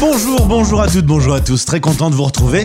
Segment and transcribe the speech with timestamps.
[0.00, 1.66] Bonjour, bonjour à toutes, bonjour à tous.
[1.66, 2.64] Très content de vous retrouver.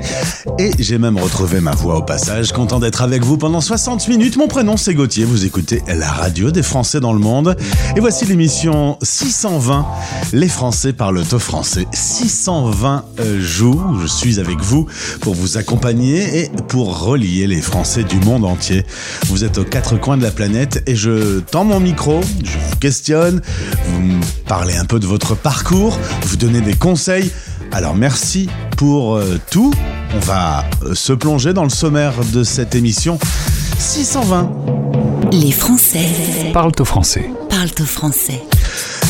[0.57, 2.53] Et j'ai même retrouvé ma voix au passage.
[2.53, 4.37] Content d'être avec vous pendant 60 minutes.
[4.37, 5.25] Mon prénom c'est Gauthier.
[5.25, 7.57] Vous écoutez la radio des Français dans le monde.
[7.97, 9.85] Et voici l'émission 620.
[10.31, 11.85] Les Français parlent au français.
[11.91, 13.83] 620 euh, jours.
[14.01, 14.87] Je suis avec vous
[15.19, 18.85] pour vous accompagner et pour relier les Français du monde entier.
[19.25, 22.21] Vous êtes aux quatre coins de la planète et je tends mon micro.
[22.45, 23.41] Je vous questionne.
[23.87, 25.99] Vous me parlez un peu de votre parcours.
[26.27, 27.24] Vous donnez des conseils
[27.71, 29.73] alors merci pour euh, tout.
[30.15, 33.19] On va euh, se plonger dans le sommaire de cette émission
[33.79, 34.51] 620.
[35.31, 36.07] Les Français
[36.53, 37.29] parlent au français.
[37.49, 38.41] Parlent au français.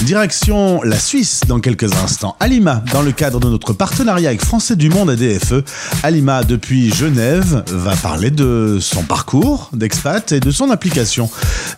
[0.04, 2.36] Direction la Suisse dans quelques instants.
[2.40, 5.64] Alima, dans le cadre de notre partenariat avec Français du Monde ADFE,
[6.04, 11.30] Alima, depuis Genève, va parler de son parcours d'expat et de son application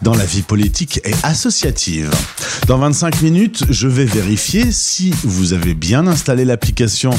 [0.02, 2.10] dans la vie politique et associative.
[2.66, 7.12] Dans 25 minutes, je vais vérifier si vous avez bien installé l'application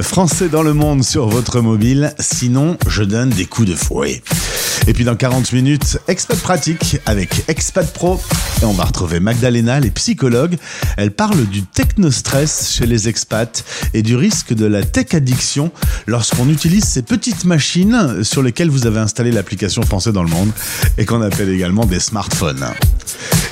[0.00, 2.14] Français dans le Monde sur votre mobile.
[2.20, 4.22] Sinon, je donne des coups de fouet.
[4.86, 8.20] Et puis dans 40 minutes, Expat Pratique avec Expat Pro.
[8.62, 10.25] Et on va retrouver Magdalena, les psychologues.
[10.96, 15.70] Elle parle du technostress chez les expats et du risque de la tech addiction
[16.06, 20.50] lorsqu'on utilise ces petites machines sur lesquelles vous avez installé l'application Français dans le monde
[20.98, 22.66] et qu'on appelle également des smartphones.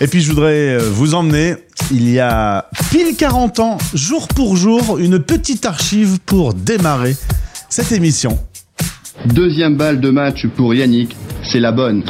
[0.00, 1.55] Et puis je voudrais euh, vous emmener,
[1.91, 7.16] il y a pile 40 ans, jour pour jour, une petite archive pour démarrer
[7.69, 8.38] cette émission.
[9.27, 12.05] Deuxième balle de match pour Yannick, c'est la bonne.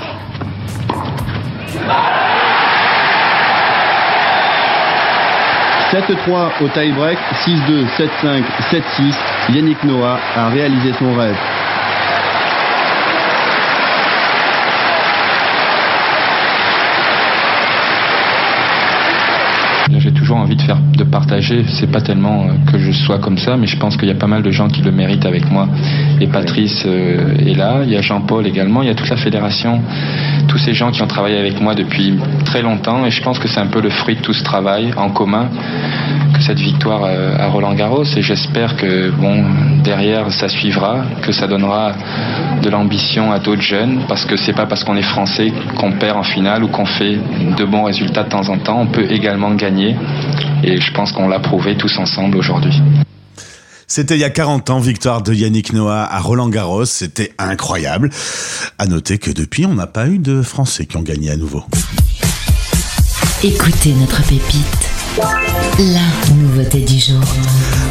[5.95, 7.17] 7-3 au tie-break,
[7.47, 9.15] 6-2, 7-5, 7-6.
[9.55, 11.37] Yannick Noah a réalisé son rêve.
[19.99, 21.65] J'ai toujours envie de faire, de partager.
[21.69, 24.15] C'est pas tellement euh, que je sois comme ça, mais je pense qu'il y a
[24.15, 25.69] pas mal de gens qui le méritent avec moi.
[26.21, 27.81] Et Patrice euh, est là.
[27.85, 28.83] Il y a Jean-Paul également.
[28.83, 29.81] Il y a toute la fédération.
[30.49, 33.07] Tous ces gens qui ont travaillé avec moi depuis très longtemps.
[33.07, 35.49] Et je pense que c'est un peu le fruit de tout ce travail en commun
[36.35, 38.05] que cette victoire euh, à Roland Garros.
[38.17, 39.45] Et j'espère que, bon,
[39.83, 41.93] derrière, ça suivra, que ça donnera
[42.63, 44.01] de l'ambition à d'autres jeunes.
[44.09, 47.19] Parce que c'est pas parce qu'on est français qu'on perd en finale ou qu'on fait
[47.57, 48.81] de bons résultats de temps en temps.
[48.81, 49.97] On peut également gagner
[50.63, 52.75] et je pense qu'on l'a prouvé tous ensemble aujourd'hui.
[53.87, 56.87] C'était il y a 40 ans, victoire de Yannick Noah à Roland Garros.
[56.87, 58.11] C'était incroyable.
[58.79, 61.65] À noter que depuis, on n'a pas eu de Français qui ont gagné à nouveau.
[63.43, 64.94] Écoutez notre pépite.
[65.17, 67.23] La nouveauté du jour.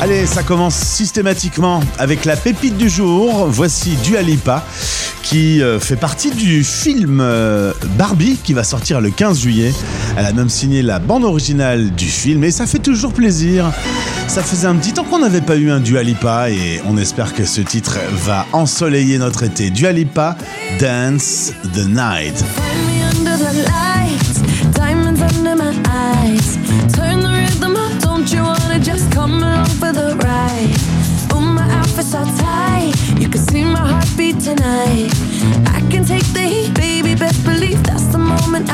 [0.02, 3.48] Allez, ça commence systématiquement avec la pépite du jour.
[3.48, 4.66] Voici Dua Lipa
[5.22, 9.74] qui euh, fait partie du film euh, Barbie qui va sortir le 15 juillet.
[10.18, 13.72] Elle a même signé la bande originale du film et ça fait toujours plaisir.
[14.28, 17.34] Ça faisait un petit temps qu'on n'avait pas eu un Dua Lipa et on espère
[17.34, 19.70] que ce titre va ensoleiller notre été.
[19.70, 20.36] Dua Lipa,
[20.78, 22.44] Dance the Night.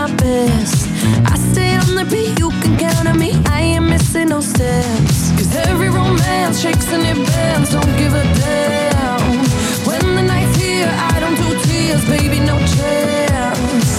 [0.00, 0.88] my best.
[1.26, 3.32] I stay on the beat, you can count on me.
[3.56, 5.30] I ain't missing no steps.
[5.36, 7.68] Cause every romance shakes and it bends.
[7.76, 9.20] Don't give a damn.
[9.88, 13.90] When the night's here, I don't do tears, baby, no chance.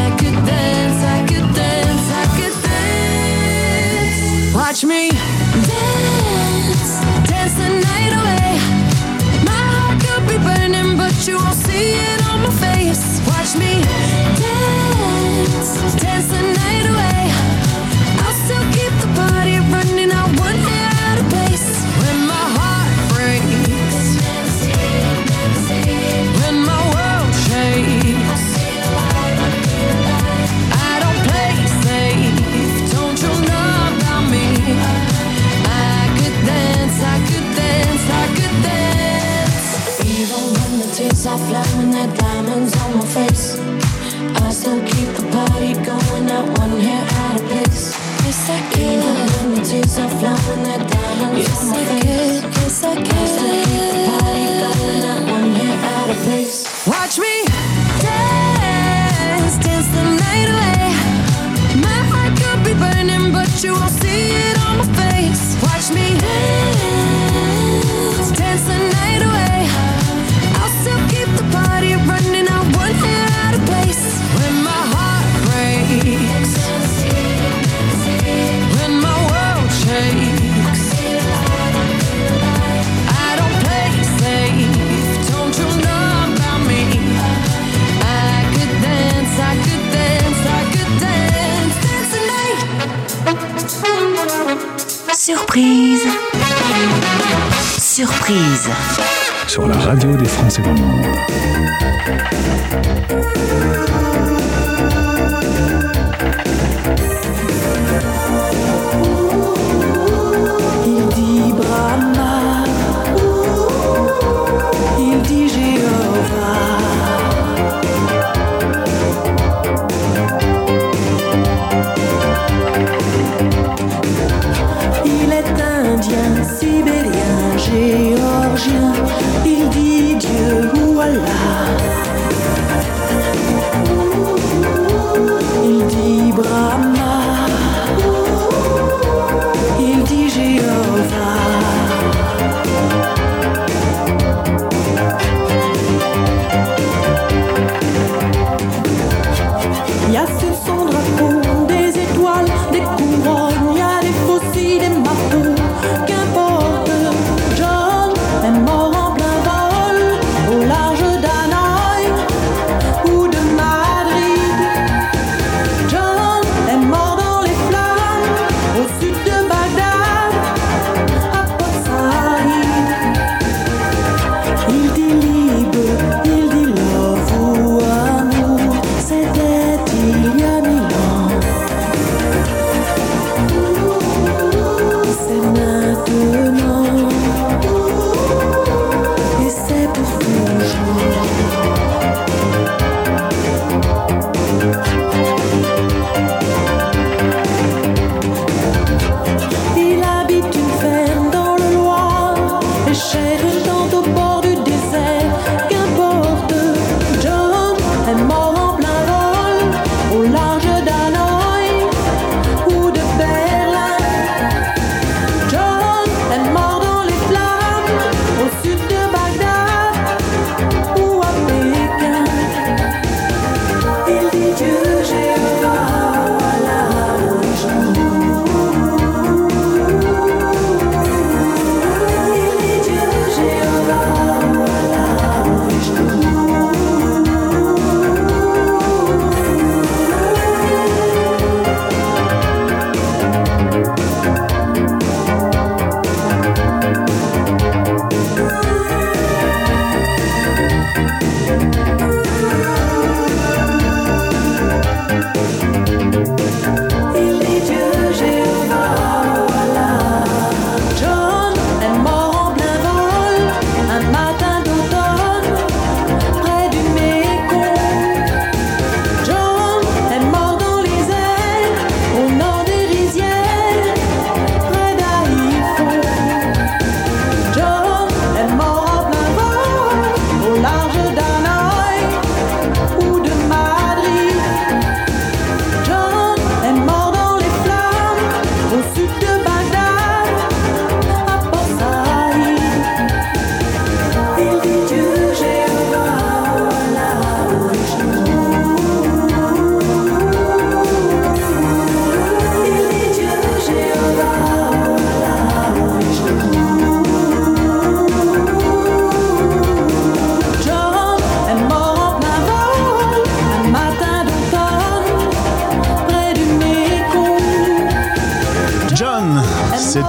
[0.00, 4.54] I could dance, I could dance, I could dance.
[4.54, 5.10] Watch me
[5.72, 6.90] dance,
[7.28, 8.48] dance the night away.
[9.50, 13.20] My heart could be burning, but you won't see it on my face.
[13.28, 13.97] Watch me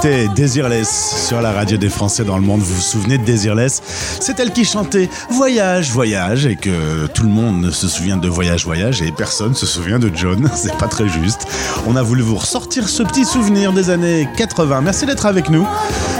[0.01, 2.61] C'était Désirless sur la radio des Français dans le monde.
[2.61, 3.81] Vous vous souvenez de Désirless?
[4.21, 8.63] C'est elle qui chantait Voyage, voyage et que tout le monde se souvient de Voyage,
[8.63, 10.49] voyage et personne se souvient de John.
[10.55, 11.47] C'est pas très juste.
[11.85, 14.79] On a voulu vous ressortir ce petit souvenir des années 80.
[14.79, 15.67] Merci d'être avec nous.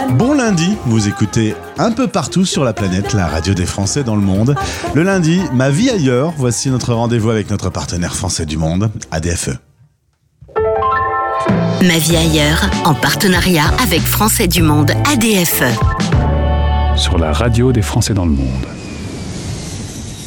[0.09, 4.17] Bon lundi, vous écoutez un peu partout sur la planète la radio des Français dans
[4.17, 4.55] le monde.
[4.93, 6.33] Le lundi, ma vie ailleurs.
[6.36, 9.69] Voici notre rendez-vous avec notre partenaire français du monde, ADFE.
[11.81, 15.63] Ma vie ailleurs, en partenariat avec Français du Monde ADFE.
[16.98, 18.65] Sur la radio des Français dans le monde.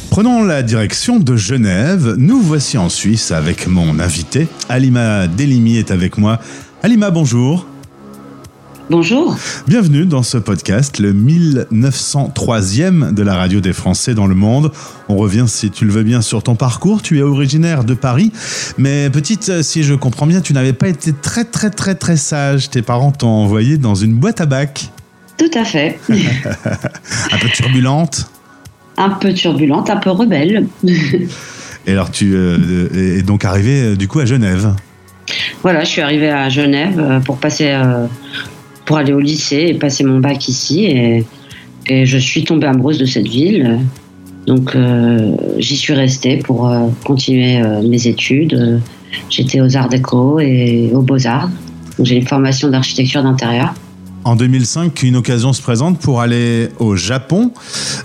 [0.09, 2.15] Prenons la direction de Genève.
[2.17, 4.47] Nous voici en Suisse avec mon invité.
[4.67, 6.39] Alima Delimi est avec moi.
[6.81, 7.67] Alima, bonjour.
[8.89, 9.37] Bonjour.
[9.65, 14.71] Bienvenue dans ce podcast, le 1903e de la radio des Français dans le monde.
[15.07, 17.01] On revient, si tu le veux bien, sur ton parcours.
[17.01, 18.33] Tu es originaire de Paris,
[18.77, 22.69] mais petite, si je comprends bien, tu n'avais pas été très très très très sage.
[22.69, 24.89] Tes parents t'ont envoyé dans une boîte à bac.
[25.37, 25.97] Tout à fait.
[26.09, 28.29] un peu turbulente.
[28.97, 30.67] Un peu turbulente, un peu rebelle.
[31.85, 34.73] Et alors tu euh, es donc arrivé euh, du coup à Genève.
[35.61, 38.07] Voilà, je suis arrivée à Genève euh, pour passer euh,
[38.85, 40.85] pour aller au lycée et passer mon bac ici.
[40.85, 41.25] Et,
[42.05, 43.79] je suis tombée amoureuse de cette ville.
[44.47, 48.81] Donc euh, j'y suis restée pour euh, continuer euh, mes études.
[49.29, 51.49] J'étais aux Arts Déco et aux Beaux-Arts.
[51.99, 53.73] J'ai une formation d'architecture d'intérieur.
[54.23, 57.51] En 2005, une occasion se présente pour aller au Japon.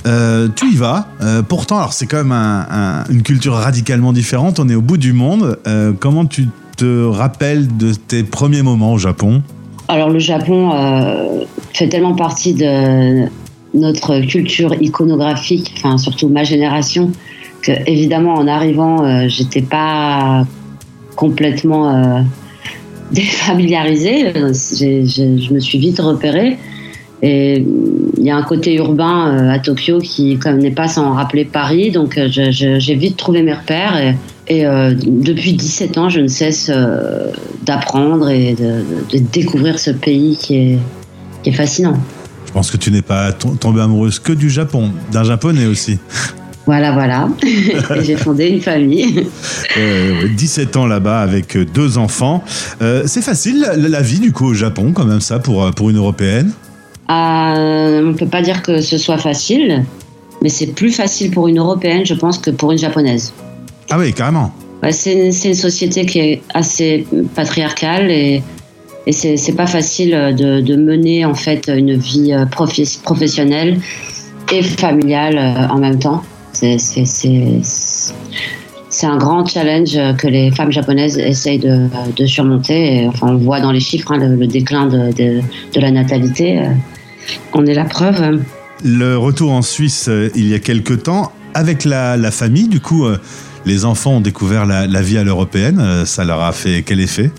[0.05, 1.09] Tu y vas.
[1.49, 4.59] Pourtant, alors c'est quand même un- un- une culture radicalement différente.
[4.59, 5.59] On est au bout du monde.
[6.01, 9.43] Comment tu te rappelles de tes premiers moments au Japon?
[9.89, 13.27] Alors le Japon euh, fait tellement partie de
[13.75, 17.11] notre culture iconographique, surtout ma génération,
[17.63, 20.47] que évidemment en arrivant, euh, j'étais pas
[21.17, 22.21] complètement euh,
[23.13, 24.33] défamiliarisée.
[24.35, 26.59] Je me suis vite repérée.
[27.21, 27.65] Et
[28.17, 31.91] il y a un côté urbain euh, à Tokyo qui n'est pas sans rappeler Paris,
[31.91, 34.15] donc euh, j'ai vite trouvé mes repères.
[34.49, 37.31] Et, euh, depuis 17 ans, je ne cesse euh,
[37.65, 40.79] d'apprendre et de, de découvrir ce pays qui est,
[41.43, 41.99] qui est fascinant.
[42.47, 45.99] Je pense que tu n'es pas to- tombée amoureuse que du Japon, d'un japonais aussi.
[46.67, 47.31] Voilà, voilà.
[48.03, 49.27] j'ai fondé une famille.
[49.79, 52.45] Euh, ouais, 17 ans là-bas avec euh, deux enfants.
[52.83, 55.97] Euh, c'est facile la, vie du coup au Japon, quand même ça, pour, pour une
[55.97, 56.51] européenne?
[57.11, 59.83] Euh, on ne peut pas dire que ce soit facile,
[60.43, 63.33] mais c'est plus facile pour une Européenne, je pense, que pour une Japonaise.
[63.91, 64.53] Ah oui, carrément.
[64.83, 68.43] Ouais, c'est une, société qui est assez patriarcale et,
[69.07, 73.81] et c'est pas facile de, de mener en fait une vie euh, professionnelle
[74.53, 76.23] et familiale euh, en même temps.
[76.53, 76.79] C'est-
[79.07, 82.97] un grand challenge que les femmes japonaises essayent de, de surmonter.
[83.03, 85.41] Et, enfin, on voit dans les chiffres hein, le, le déclin de,
[85.77, 86.59] la natalité.
[86.59, 86.71] euh,
[87.53, 88.41] On est la preuve.
[88.85, 92.81] Le retour en Suisse euh, il y a quelques temps, avec la, la famille, du
[92.81, 93.19] coup, euh,
[93.67, 95.79] les enfants ont découvert la, vie à l'européenne.
[95.81, 97.31] Euh, ça leur a fait quel effet?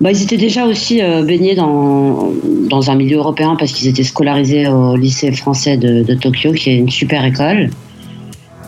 [0.00, 2.32] Bah, ils étaient déjà aussi euh, baignés dans,
[2.88, 6.90] un milieu européen parce qu'ils étaient scolarisés au lycée français de, Tokyo, qui est une
[6.90, 7.70] super école.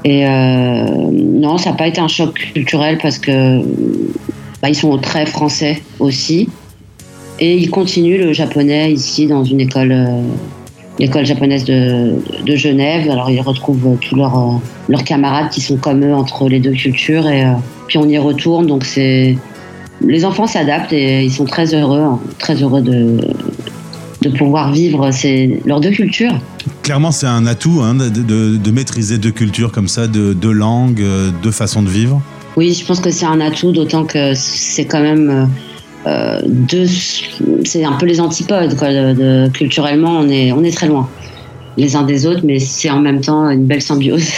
[0.05, 3.61] Et euh, non, ça n'a pas été un choc culturel parce que
[4.63, 6.49] bah, ils sont très français aussi.
[7.41, 9.95] Et ils continuent le japonais ici dans une école,
[10.99, 12.15] l'école japonaise de,
[12.45, 13.09] de Genève.
[13.11, 14.53] Alors ils retrouvent tous leurs, euh,
[14.89, 17.27] leurs camarades qui sont comme eux entre les deux cultures.
[17.29, 17.53] Et euh,
[17.87, 19.37] puis on y retourne, donc c'est
[20.01, 23.17] les enfants s'adaptent et ils sont très heureux, hein, très heureux de,
[24.23, 26.39] de pouvoir vivre ces, leurs deux cultures.
[26.83, 30.53] Clairement, c'est un atout hein, de, de- de maîtriser deux cultures comme ça, de deux
[30.53, 32.23] langues, euh, deux façons de vivre.
[32.57, 35.49] Oui, je pense que c'est un atout, d'autant que c'est quand même
[36.09, 36.41] euh.
[37.65, 38.75] C'est un peu les antipodes,
[39.53, 41.09] culturellement, on est, très loin
[41.77, 44.29] les uns des autres, mais c'est en même temps une belle symbiose.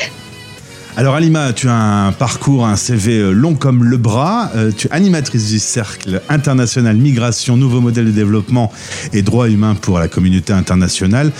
[0.96, 4.50] Alors Alima, tu as un parcours, un CV euh, long comme le bras.
[4.56, 8.70] Euh, tu es animatrice du Cercle international migration, nouveaux modèles de développement
[9.14, 11.30] et droits humains pour la communauté internationale.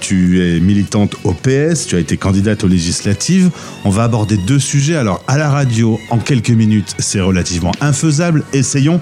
[0.00, 3.50] Tu es militante au PS, tu as été candidate aux législatives.
[3.84, 4.96] On va aborder deux sujets.
[4.96, 8.44] Alors à la radio, en quelques minutes, c'est relativement infaisable.
[8.54, 9.00] Essayons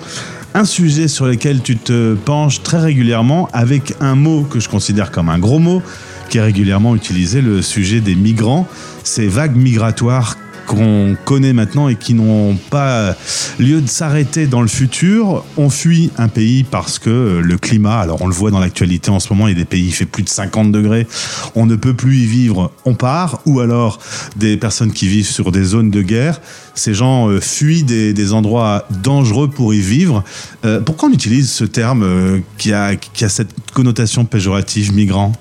[0.54, 5.10] un sujet sur lequel tu te penches très régulièrement avec un mot que je considère
[5.10, 5.82] comme un gros mot
[6.28, 8.66] qui est régulièrement utilisé, le sujet des migrants,
[9.04, 13.16] ces vagues migratoires qu'on connaît maintenant et qui n'ont pas
[13.58, 15.44] lieu de s'arrêter dans le futur.
[15.56, 19.20] On fuit un pays parce que le climat, alors on le voit dans l'actualité en
[19.20, 21.06] ce moment, il y a des pays, il fait plus de 50 degrés,
[21.54, 23.98] on ne peut plus y vivre, on part, ou alors
[24.36, 26.40] des personnes qui vivent sur des zones de guerre,
[26.74, 30.22] ces gens euh, fuient des, endroits dangereux pour y vivre.
[30.64, 35.32] Euh, pourquoi on utilise ce terme euh, qui, a, qui a cette connotation péjorative migrant?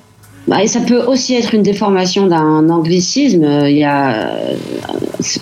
[0.48, 3.44] Bah, et ça peut aussi être une déformation d'un anglicisme.
[3.68, 4.32] Il y a,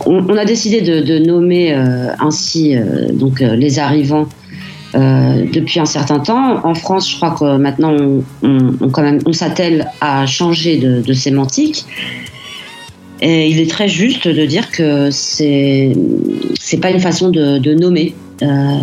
[0.06, 4.28] on, a décidé de, nommer euh, ainsi euh, donc euh, les arrivants
[4.94, 6.66] depuis un certain temps.
[6.66, 7.96] En France, je crois que maintenant
[8.42, 11.86] on, on, s'attelle à changer de, sémantique.
[13.22, 15.96] Et il est très juste de dire que c'est
[16.60, 18.16] c'est pas une façon de, nommer.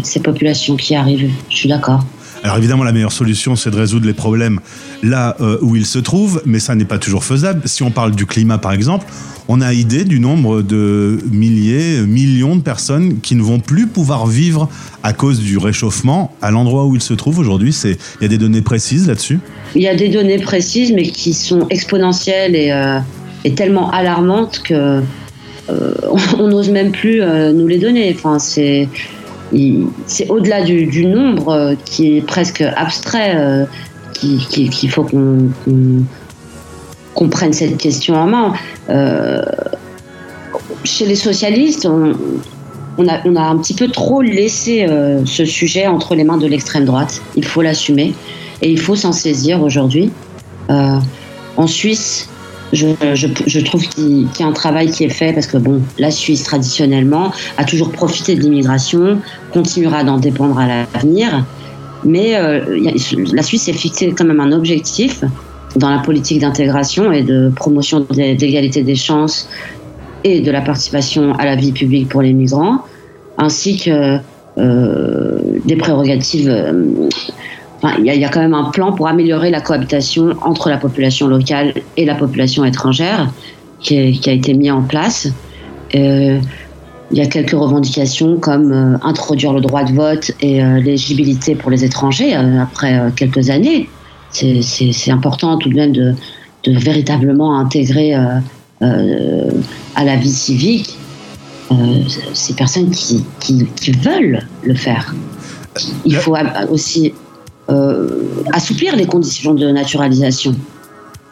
[0.04, 1.28] ces populations qui arrivent.
[1.50, 2.04] Je suis d'accord.
[2.42, 4.60] Alors évidemment, la meilleure solution, c'est de résoudre les problèmes
[5.02, 7.62] là euh, où ils se trouvent, mais ça n'est pas toujours faisable.
[7.64, 9.06] Si on parle du climat, par exemple,
[9.48, 14.26] on a idée du nombre de milliers, millions de personnes qui ne vont plus pouvoir
[14.26, 14.68] vivre
[15.02, 17.76] à cause du réchauffement à l'endroit où ils se trouvent aujourd'hui.
[17.84, 19.38] Il y a des données précises là-dessus?
[19.74, 22.98] Il y a des données précises, mais qui sont exponentielles et, euh,
[23.44, 25.02] et tellement alarmantes que
[25.70, 25.94] euh,
[26.38, 28.14] on n'ose même plus nous les donner.
[28.16, 28.88] Enfin, c'est
[30.06, 33.64] c'est au-delà du, nombre euh, qui est presque abstrait euh,
[34.12, 35.04] qu'il qui, faut
[37.14, 38.54] qu'on prenne cette question en main.
[38.88, 39.42] Euh,
[40.84, 44.86] chez les socialistes, on, a, un petit peu trop laissé
[45.26, 47.20] ce sujet entre les mains de l'extrême droite.
[47.34, 48.14] Il faut l'assumer
[48.62, 50.10] et il faut s'en saisir aujourd'hui.
[50.68, 52.30] En Suisse,
[52.72, 56.42] je, trouve qu'il y a un travail qui est fait parce que bon, la Suisse
[56.42, 59.18] traditionnellement a toujours profité de l'immigration,
[59.52, 61.44] continuera d'en dépendre à l'avenir,
[62.04, 62.60] mais euh,
[63.32, 65.22] la Suisse s'est fixé quand même un objectif
[65.76, 69.48] dans la politique d'intégration et de promotion de- d'égalité des chances
[70.24, 72.78] et de la participation à la vie publique pour les migrants,
[73.38, 74.18] ainsi que
[74.58, 76.48] euh, des prérogatives.
[76.48, 77.08] euh,
[77.82, 80.34] enfin, il y, a- il y a quand même un plan pour améliorer la cohabitation
[80.42, 83.30] entre la population locale et la population étrangère
[83.80, 85.28] qui, est- qui a été mis en place.
[85.94, 86.38] Euh,
[87.12, 91.54] il y a quelques revendications comme euh, introduire le droit de vote et euh, l'éligibilité
[91.54, 93.88] pour les étrangers euh, après quelques années.
[94.32, 96.14] C'est- important tout de même de,
[96.64, 100.98] de véritablement intégrer à la vie civique
[102.34, 105.14] ces personnes qui, qui, qui veulent le faire.
[106.04, 106.36] Il faut
[106.70, 107.14] aussi
[108.52, 110.54] assouplir les conditions de naturalisation.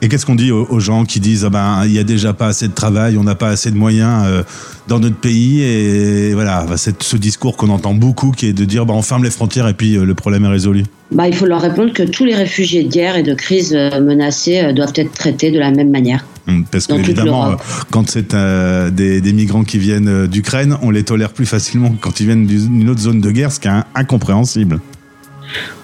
[0.03, 2.49] Et qu'est-ce qu'on dit aux, gens qui disent ah ben il y a déjà pas
[2.49, 4.43] assez de travail, on n'a pas assez de moyens euh,
[4.87, 8.85] dans notre pays et voilà c'est ce discours qu'on entend beaucoup qui est de dire
[8.85, 10.85] bah, on ferme les frontières et puis euh, le problème est résolu.
[11.11, 14.01] Bah, il faut leur répondre que tous les réfugiés de guerre et de crise euh,
[14.03, 16.25] menacés euh, doivent être traités de la même manière.
[16.47, 17.55] Hum, Parce que évidemment, euh,
[17.91, 21.91] quand c'est euh, des, des migrants qui viennent euh, d'Ukraine, on les tolère plus facilement
[21.91, 24.81] que quand ils viennent d'une autre zone de guerre, ce qui est incompréhensible.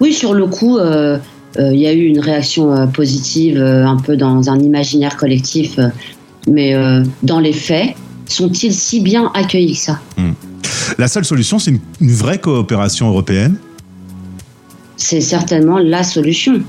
[0.01, 1.18] Oui, sur le coup, euh,
[1.59, 5.79] euh, il y a eu une réaction euh, positive, un peu dans un imaginaire collectif,
[6.49, 6.75] mais
[7.23, 7.94] dans les faits,
[8.27, 10.01] sont-ils si bien accueillis que ça?
[10.99, 13.57] La seule solution, c'est une, une vraie coopération européenne.
[14.96, 16.62] C'est certainement la solution.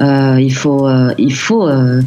[0.00, 2.00] Euh, il faut, euh, il faut euh,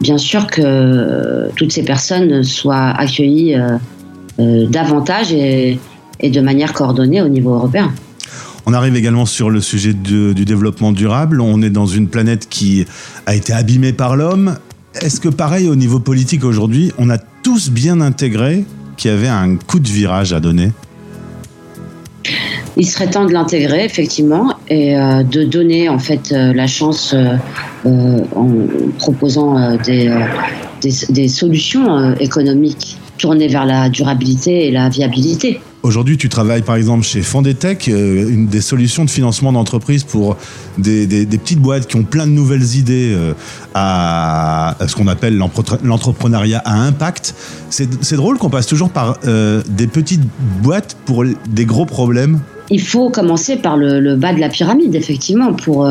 [0.00, 3.56] bien sûr que toutes ces personnes soient accueillies
[4.38, 5.78] davantage et,
[6.18, 7.92] et de manière coordonnée au niveau européen.
[8.66, 11.40] On arrive également sur le sujet du développement durable.
[11.40, 12.86] On est dans une planète qui
[13.26, 14.56] a été abîmée par l'homme.
[14.94, 18.64] Est-ce que pareil au niveau politique aujourd'hui, on a tous bien intégré
[18.96, 20.72] qu'il y avait un coup de virage à donner?
[22.76, 27.14] Il serait temps de l'intégrer effectivement et euh, de donner en fait euh, la chance
[27.14, 27.36] euh,
[28.34, 28.48] en
[28.98, 35.60] proposant des, solutions économiques tournées vers la durabilité et la viabilité.
[35.82, 40.36] Aujourd'hui, tu travailles par exemple chez Fondetech, euh, une des solutions de financement d'entreprise pour
[40.76, 43.32] des, petites boîtes qui ont plein de nouvelles idées euh,
[43.74, 45.42] à, ce qu'on appelle
[45.82, 47.34] l'entrepreneuriat à impact.
[47.70, 50.24] C'est drôle qu'on passe toujours par euh, des petites
[50.62, 52.40] boîtes pour des gros problèmes.
[52.68, 55.88] Il faut commencer par le, bas de la pyramide effectivement pour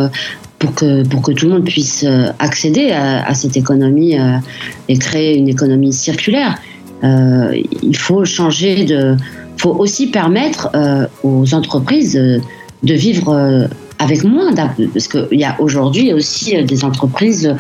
[0.60, 2.06] pour que pour que tout le monde puisse
[2.38, 4.16] accéder à, cette économie
[4.88, 6.58] et créer une économie circulaire.
[7.04, 9.18] Il faut changer de
[9.60, 12.40] faut aussi permettre euh, aux entreprises euh,
[12.84, 13.68] de vivre euh,
[14.00, 14.54] avec moins.
[14.56, 17.54] Parce qu'il y a aujourd'hui aussi des entreprises,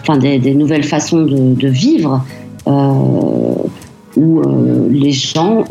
[0.00, 2.24] enfin des, nouvelles façons de, vivre
[4.16, 4.42] où
[4.90, 5.64] les gens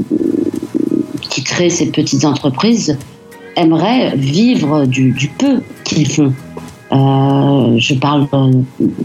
[1.21, 2.97] qui créent ces petites entreprises
[3.57, 6.31] aimeraient vivre du, peu qu'ils font.
[6.91, 8.27] Je parle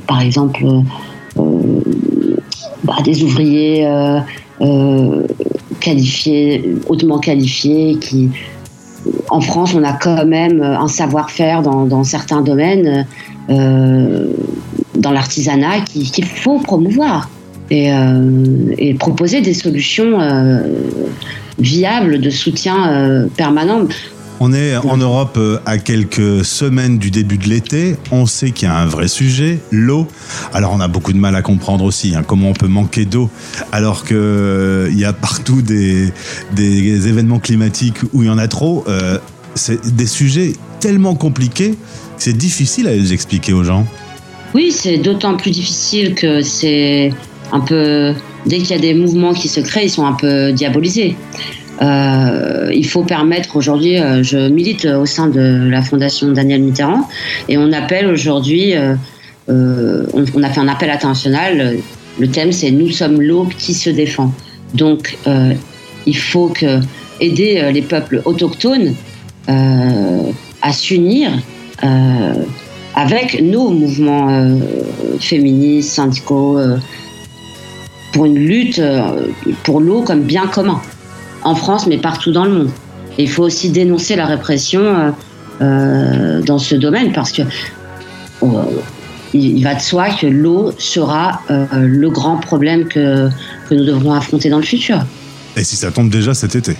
[0.07, 0.65] par exemple
[2.85, 3.89] bah, des ouvriers
[5.89, 8.29] qualifiés, hautement qualifiés, qui
[9.31, 13.07] en France on a quand même un savoir-faire dans, certains domaines,
[13.49, 14.27] euh,
[14.97, 17.31] dans l'artisanat qui- qu'il faut promouvoir
[17.71, 20.61] et, euh, proposer des solutions euh,
[21.59, 23.83] viables de soutien permanent.
[24.41, 27.97] On est en Europe euh, à quelques semaines du début de l'été.
[28.13, 30.07] On sait qu'il y a un vrai sujet, l'eau.
[30.55, 33.31] Alors on a beaucoup de mal à comprendre aussi hein, comment on peut manquer d'eau
[33.73, 36.13] alors qu'il il y a partout des,
[36.55, 38.85] des événements climatiques où il y en a trop.
[38.89, 39.19] Euh,
[39.55, 43.87] c'est des sujets tellement compliqués que c'est difficile à les expliquer aux gens.
[44.55, 47.13] Oui, c'est d'autant plus difficile que c'est
[47.53, 48.15] un peu.
[48.47, 51.17] Dès qu'il y a des mouvements qui se créent, ils sont un peu diabolisés.
[51.81, 57.09] Euh, il faut permettre aujourd'hui, euh, je milite au sein de la Fondation Daniel Mitterrand
[57.49, 58.95] et on appelle aujourd'hui, euh,
[60.13, 61.77] on, a fait un appel international.
[62.19, 64.33] Le thème c'est Nous sommes l'eau qui se défend.
[64.75, 65.17] Donc
[66.05, 66.53] il faut
[67.21, 68.95] aider les peuples autochtones
[69.47, 71.31] à s'unir
[72.95, 74.59] avec nos mouvements
[75.19, 76.59] féministes, syndicaux,
[78.13, 78.83] pour une lutte
[79.63, 80.83] pour l'eau comme bien commun,
[81.49, 82.71] en France mais partout dans le monde.
[83.17, 85.11] Et il faut aussi dénoncer la répression euh,
[85.61, 87.43] euh, dans ce domaine parce que
[88.43, 88.47] euh,
[89.35, 93.29] il, va de soi que l'eau sera le grand problème que,
[93.69, 95.05] que nous devrons affronter dans le futur.
[95.57, 96.77] Et si ça tombe déjà cet été?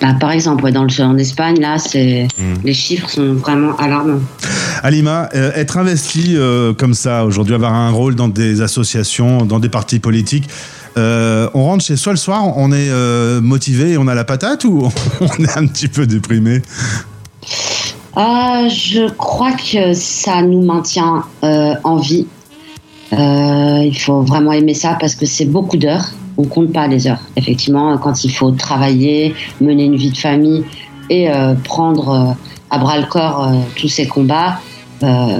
[0.00, 2.28] Bah, par exemple, ouais, dans le, en Espagne, là, c'est
[2.62, 4.20] les chiffres sont vraiment alarmants.
[4.82, 9.58] Alima, euh, être investi euh, comme ça aujourd'hui, avoir un rôle dans des associations, dans
[9.58, 10.48] des partis politiques,
[10.96, 14.24] euh, on rentre chez soi le soir, on est euh, motivé et on a la
[14.24, 14.88] patate ou
[15.20, 16.62] on est un petit peu déprimé?
[18.16, 22.26] Ah, je crois que ça nous maintient euh, en vie.
[23.12, 26.06] Euh, il faut vraiment aimer ça parce que c'est beaucoup d'heures.
[26.36, 27.20] On compte pas les heures.
[27.36, 30.64] Effectivement, quand il faut travailler, mener une vie de famille
[31.08, 32.32] et euh, prendre euh,
[32.70, 34.60] à bras le corps euh, tous ces combats,
[35.02, 35.36] euh,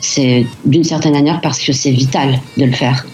[0.00, 3.06] c'est d'une certaine manière parce que c'est vital de le faire.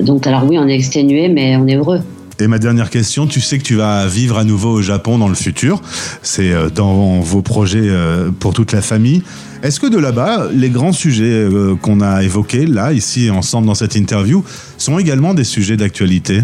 [0.00, 2.00] Donc, alors oui, on est exténué, mais on est heureux.
[2.38, 5.28] Et ma dernière question, tu sais que tu vas vivre à nouveau au Japon dans
[5.28, 5.80] le futur.
[6.22, 9.22] C'est euh, dans vos projets euh, pour toute la famille.
[9.62, 13.74] Est-ce que de là-bas, les grands sujets euh, qu'on a évoqués là, ici, ensemble dans
[13.74, 14.44] cette interview,
[14.76, 16.42] sont également des sujets d'actualité?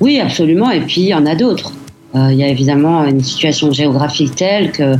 [0.00, 0.70] Oui, absolument.
[0.72, 1.72] Et puis, il y en a d'autres.
[2.16, 4.96] Euh, Il y a évidemment une situation géographique telle que,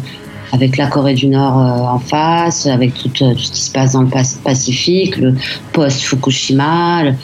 [0.52, 3.70] avec la Corée du Nord euh, en face, avec tout, euh, tout ce qui se
[3.70, 4.08] passe dans le
[4.44, 5.34] Pacifique, le
[5.72, 7.14] post-Fukushima, le,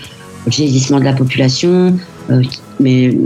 [0.47, 1.97] vieillissement de la population,
[2.31, 2.43] euh,
[2.81, 3.17] mais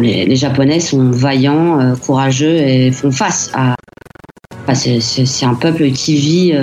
[0.00, 3.74] les, Japonais sont vaillants, courageux et font face à.
[4.74, 6.54] c'est- un peuple qui vit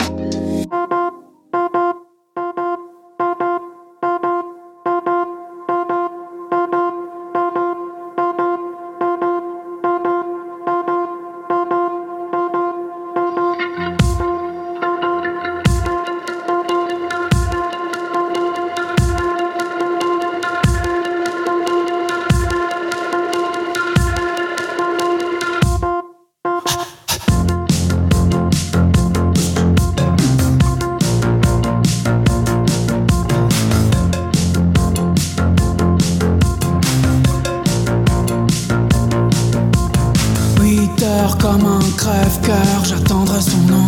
[41.40, 43.86] Comme un crève-cœur, j'attendrai son nom.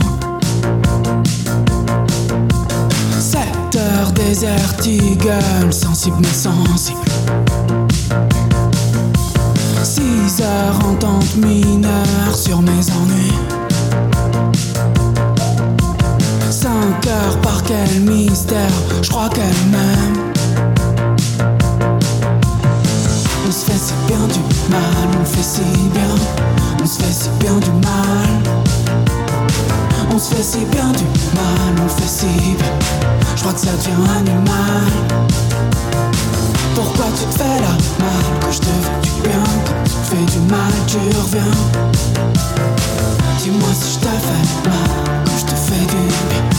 [3.20, 7.00] Sept heures désert eagle, sensible mais sensible.
[9.82, 13.38] Six heures entente mineure sur mes ennuis.
[16.50, 20.32] Cinq heures par quel mystère, je crois qu'elle m'aime.
[23.46, 25.60] On se fait si bien du mal, on fait si
[25.92, 28.42] bien, on se fait si bien du mal.
[30.12, 32.66] On se fait si bien du mal, on fait si bien.
[33.36, 34.92] Je crois que ça devient animal.
[36.74, 37.68] Pourquoi tu te fais la
[38.04, 38.24] mal?
[38.40, 41.54] Quand je te fais du bien Quand tu te fais du mal tu reviens
[43.38, 44.90] Dis-moi si je te fais mal
[45.26, 46.52] quand je te fais du bien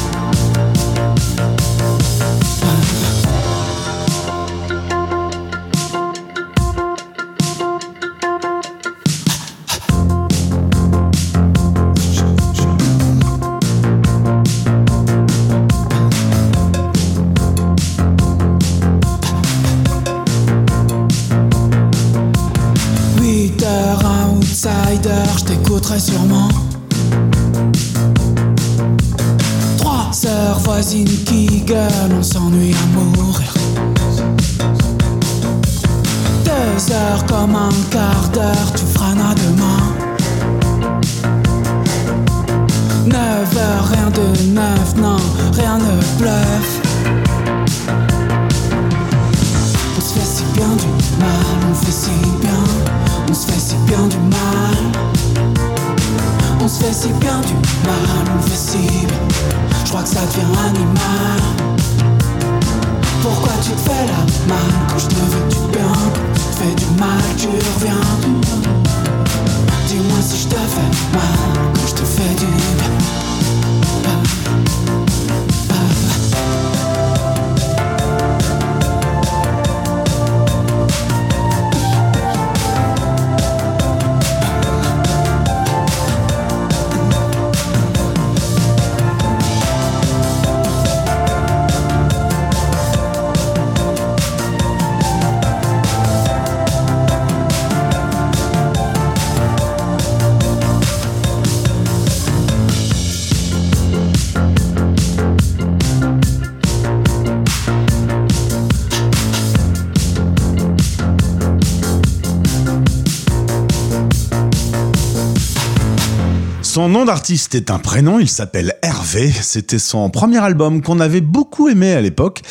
[117.06, 119.32] d'artiste est un prénom, il s'appelle Hervé.
[119.32, 122.42] C'était son premier album qu'on avait beaucoup aimé à l'époque.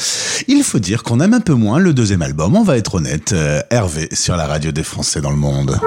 [0.48, 3.32] Il faut dire qu'on aime un peu moins le deuxième album, on va être honnête.
[3.32, 5.78] Euh, Hervé sur la radio des Français dans le monde.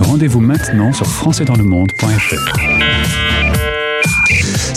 [0.00, 3.31] Rendez-vous maintenant sur françaisdanslemonde.fr.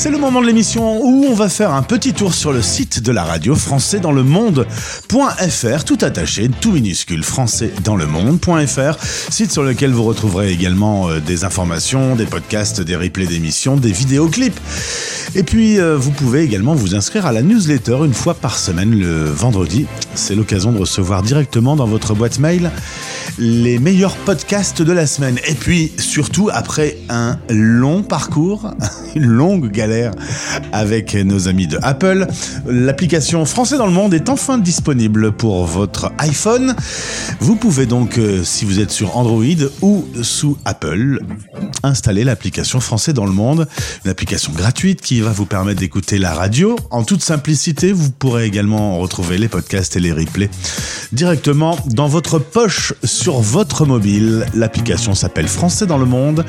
[0.05, 3.01] C'est le moment de l'émission où on va faire un petit tour sur le site
[3.01, 8.99] de la radio français dans le monde.fr, tout attaché, tout minuscule, français dans le monde.fr,
[9.31, 13.91] site sur lequel vous retrouverez également euh, des informations, des podcasts, des replays d'émissions, des
[13.91, 14.59] vidéoclips.
[15.33, 18.93] Et puis, euh, vous pouvez également vous inscrire à la newsletter une fois par semaine
[18.93, 19.87] le vendredi.
[20.13, 22.69] C'est l'occasion de recevoir directement dans votre boîte mail
[23.37, 25.39] les meilleurs podcasts de la semaine.
[25.47, 28.71] Et puis, surtout, après un long parcours,
[29.15, 30.11] une longue galère
[30.71, 32.27] avec nos amis de Apple,
[32.67, 36.75] l'application Français dans le monde est enfin disponible pour votre iPhone.
[37.39, 39.43] Vous pouvez donc, euh, si vous êtes sur Android
[39.81, 41.19] ou sous Apple,
[41.83, 43.67] installer l'application Français dans le monde,
[44.03, 47.91] une application gratuite qui va vous permettre d'écouter la radio en toute simplicité.
[47.91, 50.49] Vous pourrez également retrouver les podcasts et les replays
[51.11, 52.93] directement dans votre poche
[53.33, 54.45] votre mobile.
[54.53, 56.43] L'application s'appelle Français dans le monde.fr.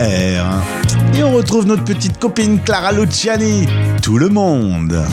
[0.00, 3.66] Et on retrouve notre petite copine Clara Luciani.
[4.00, 5.04] Tout le monde.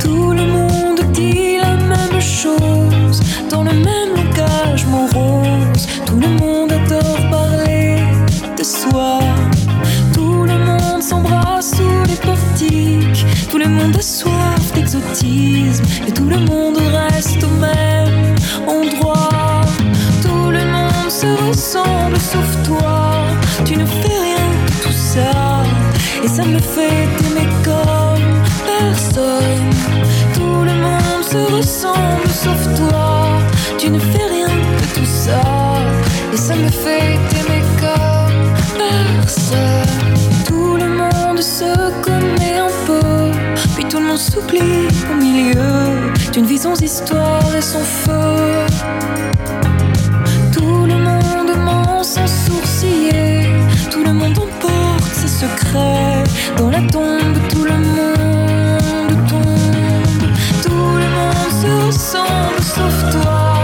[0.00, 3.20] Tout le monde dit la même chose,
[3.50, 5.86] dans le même langage morose.
[6.06, 7.98] Tout le monde adore parler
[8.56, 9.20] de soi.
[10.14, 13.26] Tout le monde s'embrasse sous les portiques.
[13.50, 14.55] Tout le monde a soif
[14.94, 18.36] Et tout le monde reste au même
[18.68, 19.62] endroit.
[20.22, 23.26] Tout le monde se ressemble sauf toi.
[23.64, 25.64] Tu ne fais rien de tout ça.
[26.22, 29.70] Et ça me fait t'aimer comme personne.
[30.34, 33.40] Tout le monde se ressemble sauf toi.
[33.78, 35.42] Tu ne fais rien de tout ça.
[36.32, 40.14] Et ça me fait t'aimer comme personne.
[40.46, 42.15] Tout le monde se connaît
[43.88, 48.66] tout le monde s'oublie au milieu d'une sans histoire et sans feu.
[50.52, 53.46] Tout le monde ment sans sourciller.
[53.90, 56.24] Tout le monde emporte ses secrets.
[56.56, 60.24] Dans la tombe, tout le monde tombe.
[60.64, 63.54] Tout le monde se ressemble sauf toi.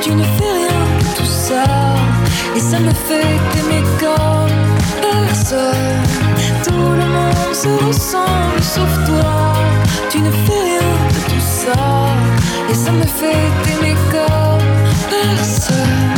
[0.00, 1.64] Tu ne fais rien de tout ça.
[2.56, 4.56] Et ça me fait t'aimer comme
[5.00, 6.02] personne.
[6.64, 9.55] Tout le monde se ressemble sauf toi
[10.16, 10.80] tu ne fais rien
[11.14, 11.72] de tout ça.
[12.70, 14.66] Et ça me fait t'aimer comme
[15.10, 16.14] personne.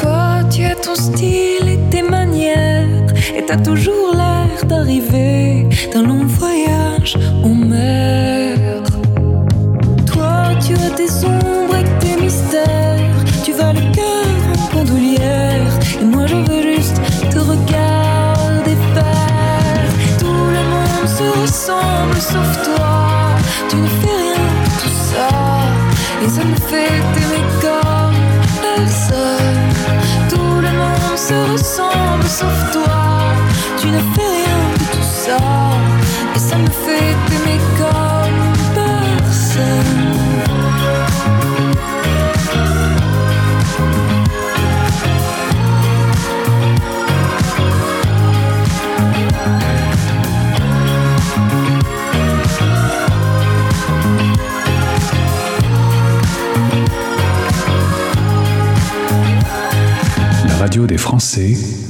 [0.00, 2.86] Toi, tu as ton style et tes manières.
[3.36, 8.56] Et t'as toujours l'air d'arriver d'un long voyage en mer.
[10.06, 11.47] Toi, tu as tes ondes
[21.42, 23.36] est sombre sauf toi.
[23.68, 25.28] Tu ne fais rien de tout ça.
[26.24, 27.98] Et ça me fait t'aimer comme.
[30.28, 33.34] Tout le monde se ressemble sauf toi.
[33.80, 35.38] Tu ne fais rien de tout ça.
[36.34, 38.07] Et ça me fait t'aimer comme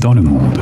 [0.01, 0.59] Dans le monde.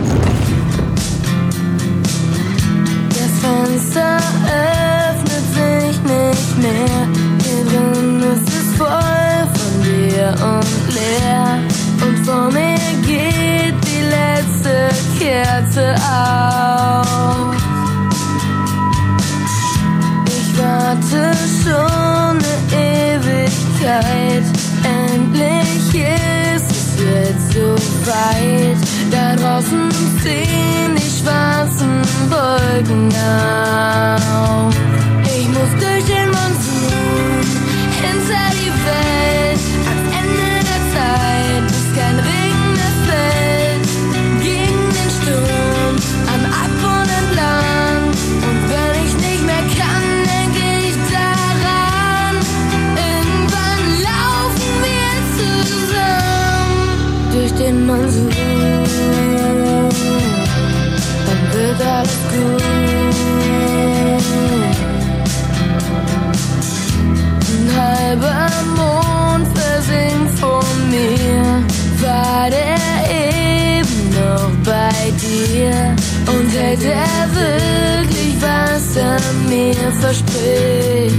[80.06, 81.12] teus pés.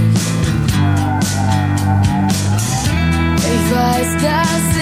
[3.44, 4.77] Ele.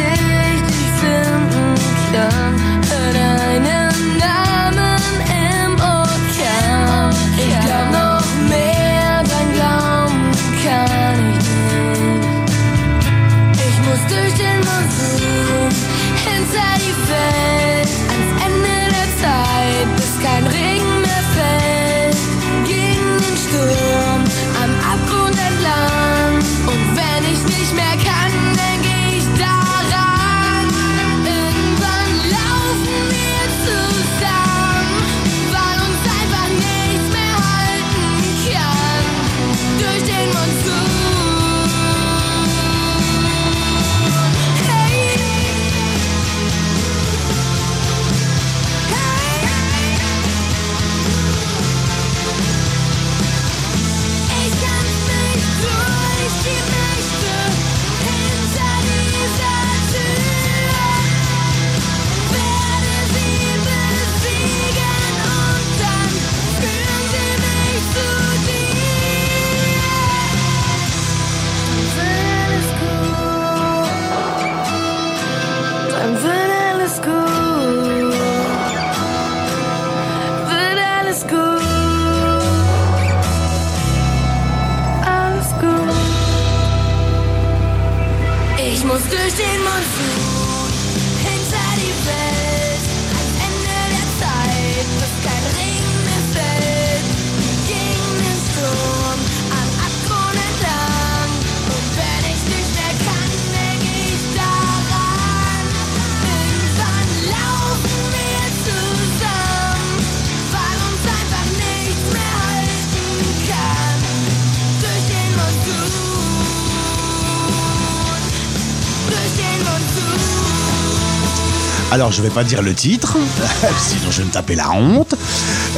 [121.97, 123.17] Alors je ne vais pas dire le titre,
[123.79, 125.15] sinon je vais me taper la honte.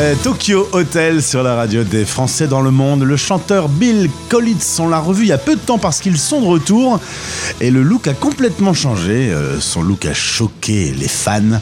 [0.01, 3.05] Euh, Tokyo Hotel sur la radio des Français dans le monde.
[3.05, 6.19] Le chanteur Bill Collins, on l'a revu il y a peu de temps parce qu'ils
[6.19, 6.99] sont de retour
[7.61, 9.31] et le look a complètement changé.
[9.31, 11.61] Euh, son look a choqué les fans.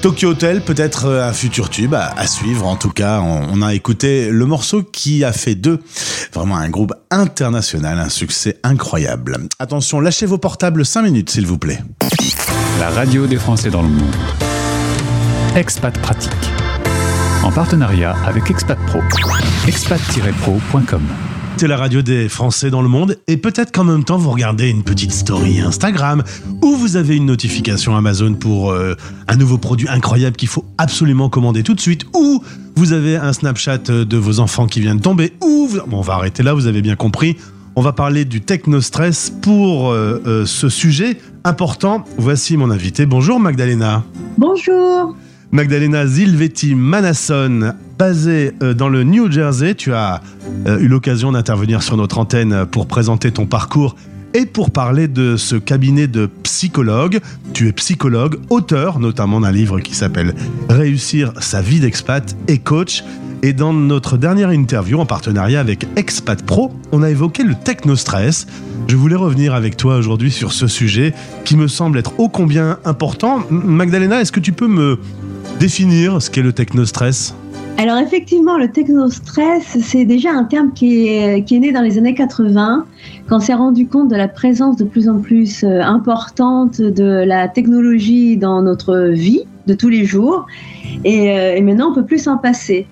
[0.00, 2.66] Tokyo Hotel, peut-être euh, un futur tube à, suivre.
[2.66, 5.78] En tout cas, on, on, a écouté le morceau qui a fait deux.
[6.32, 9.38] Vraiment un groupe international, un succès incroyable.
[9.60, 11.78] Attention, lâchez vos portables 5 minutes, s'il vous plaît
[12.78, 14.14] la radio des Français dans le monde.
[15.54, 16.32] Expat Pratique,
[17.42, 19.00] en partenariat avec Expat Pro,
[19.66, 21.02] expat-pro.com.
[21.56, 24.68] C'est la radio des Français dans le monde et peut-être qu'en même temps vous regardez
[24.68, 26.22] une petite story Instagram
[26.62, 28.96] ou vous avez une notification Amazon pour euh,
[29.28, 32.42] un nouveau produit incroyable qu'il faut absolument commander tout de suite ou
[32.74, 35.78] vous avez un Snapchat euh, de vos enfants qui vient de tomber ou vous...
[35.86, 37.36] bon, on va arrêter là, vous avez bien compris.
[37.76, 42.04] On va parler du technostress pour euh, ce sujet important.
[42.18, 43.06] Voici mon invité.
[43.06, 44.04] Bonjour Magdalena.
[44.38, 45.16] Bonjour.
[45.50, 49.74] Magdalena Zilvetti Manasson, basée euh, dans le New Jersey.
[49.74, 50.22] Tu as
[50.66, 53.96] euh, eu l'occasion d'intervenir sur notre antenne pour présenter ton parcours
[54.32, 57.20] et pour parler de ce cabinet de psychologue.
[57.52, 60.34] Tu es psychologue, auteur notamment d'un livre qui s'appelle
[60.70, 63.04] Réussir sa vie d'expat et coach.
[63.44, 68.46] Et dans notre dernière interview en partenariat avec Expat Pro, on a évoqué le technostress.
[68.86, 71.12] Je voulais revenir avec toi aujourd'hui sur ce sujet
[71.44, 73.40] qui me semble être ô combien important.
[73.50, 75.00] Magdalena, est-ce que tu peux me
[75.58, 77.34] définir ce qu'est le technostress?
[77.78, 81.98] Alors effectivement, le technostress, c'est déjà un terme qui est, qui est né dans les
[81.98, 82.86] années 80,
[83.26, 87.24] quand on s'est rendu compte de la présence de plus en plus euh, importante de
[87.26, 90.46] la technologie dans notre vie de tous les jours.
[91.04, 92.86] Et, euh, et maintenant, on peut plus s'en passer.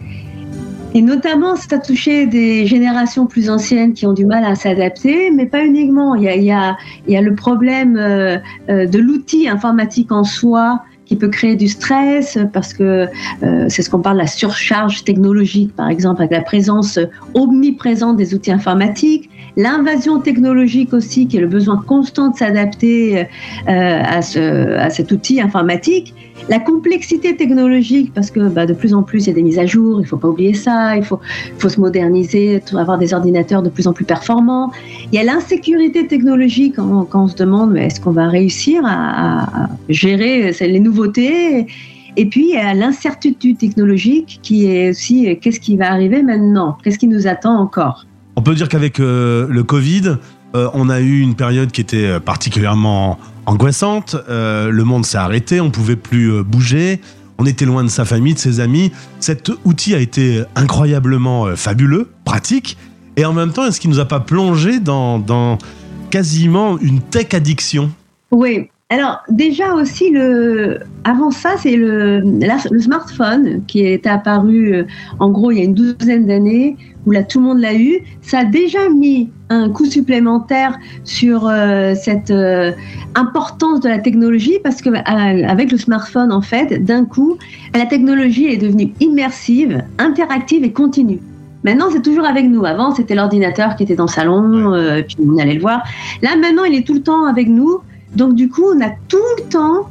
[0.92, 5.30] Et notamment, ça a touché des générations plus anciennes qui ont du mal à s'adapter,
[5.30, 6.16] mais pas uniquement.
[6.16, 6.76] Il y a, il y a,
[7.06, 8.38] il y a le problème euh,
[8.68, 13.08] euh, de l'outil informatique en soi qui peut créer du stress parce que
[13.42, 16.98] euh, c'est ce qu'on parle de la surcharge technologique, par exemple, avec la présence
[17.34, 19.28] omniprésente des outils informatiques,
[19.60, 23.24] l'invasion technologique aussi, qui est le besoin constant de s'adapter euh,
[23.66, 26.14] à, ce, à cet outil informatique,
[26.48, 29.58] la complexité technologique, parce que bah, de plus en plus il y a des mises
[29.58, 31.20] à jour, il ne faut pas oublier ça, il faut,
[31.58, 34.72] se moderniser, avoir des ordinateurs de plus en plus performants.
[35.12, 39.68] Il y a l'insécurité technologique quand, on se demande est-ce qu'on va réussir à, à
[39.88, 41.66] gérer les nouveautés?
[42.16, 46.98] Et puis a l'incertitude technologique qui est aussi euh, qu'est-ce qui va arriver maintenant, qu'est-ce
[46.98, 48.06] qui nous attend encore?
[48.40, 50.16] On peut dire qu'avec euh, le Covid,
[50.54, 54.16] euh, on a eu une période qui était euh, particulièrement angoissante.
[54.28, 57.02] Le monde s'est arrêté, on pouvait plus bouger.
[57.36, 58.92] On était loin de sa famille, de ses amis.
[59.18, 62.78] Cet outil a été incroyablement fabuleux, pratique.
[63.18, 65.58] Et en même temps, est-ce qu'il nous a pas plongé dans, dans
[66.08, 67.90] quasiment une tech addiction?
[68.30, 68.70] Oui.
[68.92, 74.84] Alors déjà aussi le avant ça c'est le, le smartphone qui est apparu euh,
[75.20, 76.76] en gros il y a une douzaine d'années
[77.06, 81.46] où là tout le monde l'a eu ça a déjà mis un coup supplémentaire sur
[81.46, 82.72] euh, cette euh,
[83.14, 87.38] importance de la technologie parce que avec le smartphone en fait d'un coup
[87.74, 91.20] la technologie est devenue immersive interactive et continue
[91.62, 92.64] Maintenant, c'est toujours avec nous.
[92.64, 95.82] Avant, c'était l'ordinateur qui était dans le salon, euh, puis on allait le voir.
[96.22, 97.80] Là, maintenant, il est tout le temps avec nous.
[98.16, 99.88] Donc, du coup, on a tout le temps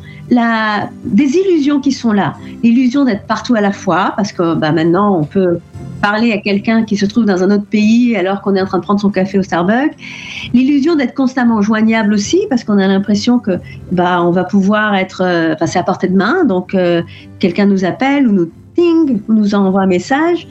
[1.06, 2.36] des illusions qui sont là.
[2.64, 5.60] L'illusion d'être partout à la fois, parce que bah, maintenant, on peut
[6.02, 8.78] parler à quelqu'un qui se trouve dans un autre pays alors qu'on est en train
[8.78, 9.96] de prendre son café au Starbucks.
[10.54, 13.60] L'illusion d'être constamment joignable aussi, parce qu'on a l'impression que
[13.92, 16.46] bah, on va pouvoir être, euh, c'est à portée de main.
[16.46, 17.02] Donc, euh,
[17.40, 20.48] quelqu'un nous appelle ou nous ting, ou nous envoie un message.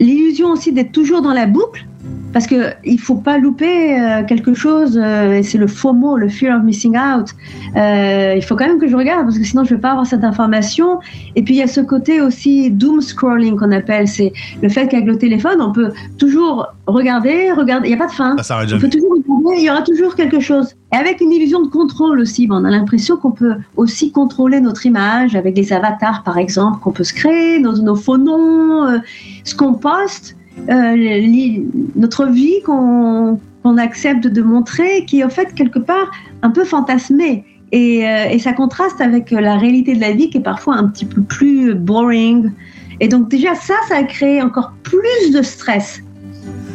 [0.00, 1.86] L'illusion aussi d'être toujours dans la boucle,
[2.32, 4.98] parce que il faut pas louper euh, quelque chose.
[5.02, 7.30] euh, et c'est le faux mot, le fear of missing out.
[7.76, 10.06] Euh, il faut quand même que je regarde parce que sinon je vais pas avoir
[10.06, 11.00] cette information.
[11.36, 14.32] Et puis il y a ce côté aussi doom scrolling qu'on appelle, c'est
[14.62, 17.88] le fait qu'avec le téléphone on peut toujours regarder, regarder.
[17.88, 18.36] Il y a pas de fin.
[18.38, 20.74] Ça s'arrête On peut toujours regarder, il y aura toujours quelque chose.
[20.92, 24.60] Et avec une illusion de contrôle aussi, ben, on a l'impression qu'on peut aussi contrôler
[24.60, 28.86] notre image avec des avatars par exemple qu'on peut se créer, nos, nos faux noms,
[28.86, 28.98] euh,
[29.48, 30.36] ce qu'on poste
[30.68, 31.56] euh,
[31.94, 33.38] notre vie qu'on
[33.78, 36.10] accepte de montrer, qui est en fait quelque part
[36.42, 37.44] un peu fantasmée.
[37.70, 40.88] Et, euh, et ça contraste avec la réalité de la vie qui est parfois un
[40.88, 42.50] petit peu plus boring.
[43.00, 46.02] Et donc déjà ça, ça a créé encore plus de stress.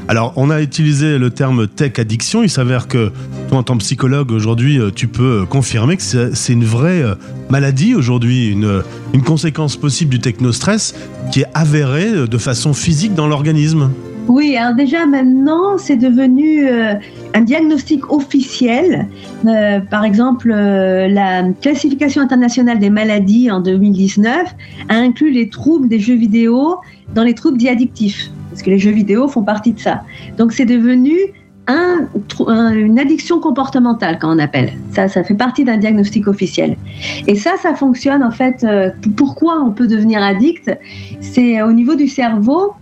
[0.09, 2.43] Alors, on a utilisé le terme tech addiction.
[2.43, 3.11] Il s'avère que
[3.47, 7.01] toi, en tant que psychologue, aujourd'hui, euh, tu peux euh, confirmer que c'est une vraie
[7.01, 7.15] euh,
[7.49, 8.83] maladie aujourd'hui, une,
[9.13, 10.93] une conséquence possible du technostress
[11.31, 13.91] qui est avérée de façon physique dans l'organisme.
[14.27, 16.65] Oui, alors déjà maintenant, c'est devenu
[17.33, 19.07] un diagnostic officiel.
[19.89, 24.55] Par exemple, la classification internationale des maladies en 2019
[24.87, 26.77] a inclus les troubles des jeux vidéo
[27.13, 30.03] dans les troubles dits addictifs, parce que les jeux vidéo font partie de ça.
[30.37, 31.17] Donc c'est devenu
[31.67, 34.73] une addiction comportementale, quand on appelle.
[34.91, 36.75] Ça, ça fait partie d'un diagnostic officiel.
[37.25, 38.63] Et ça, ça fonctionne en fait.
[38.63, 40.71] euh, pourquoi on peut devenir addict
[41.21, 42.73] C'est au niveau du cerveau